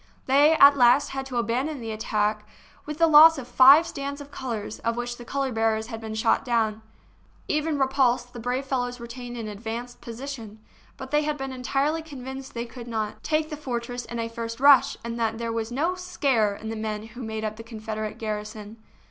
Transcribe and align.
They 0.25 0.53
at 0.53 0.75
last 0.75 1.09
had 1.09 1.27
to 1.27 1.37
abandon 1.37 1.79
the 1.79 1.91
attack 1.91 2.47
with 2.87 2.97
the 2.97 3.05
loss 3.05 3.37
of 3.37 3.47
five 3.47 3.85
stands 3.85 4.19
of 4.19 4.31
colors, 4.31 4.79
of 4.79 4.97
which 4.97 5.17
the 5.17 5.23
color 5.25 5.51
bearers 5.51 5.89
had 5.89 6.01
been 6.01 6.15
shot 6.15 6.43
down. 6.43 6.81
Even 7.47 7.77
repulsed, 7.77 8.33
the 8.33 8.39
brave 8.39 8.65
fellows 8.65 8.99
retained 8.99 9.37
an 9.37 9.47
advanced 9.47 10.01
position; 10.01 10.59
but 10.97 11.11
they 11.11 11.21
had 11.21 11.37
been 11.37 11.53
entirely 11.53 12.01
convinced 12.01 12.55
they 12.55 12.65
could 12.65 12.87
not 12.87 13.21
THE 13.21 13.21
BOOK 13.21 13.21
OF 13.21 13.21
FAMOUS 13.27 13.41
SIEGES 13.43 13.45
take 13.45 13.49
the 13.59 13.63
fortresses 13.63 14.05
in 14.07 14.17
a 14.17 14.27
first 14.27 14.59
rush, 14.59 14.97
and 15.05 15.19
that 15.19 15.37
there 15.37 15.53
was 15.53 15.71
no" 15.71 15.93
scare" 15.93 16.55
in 16.55 16.69
the 16.69 16.75
men 16.75 17.03
who 17.09 17.21
made 17.21 17.45
up 17.45 17.57
the 17.57 17.63
Con 17.63 17.79
federate 17.79 18.17
garrison. 18.17 18.77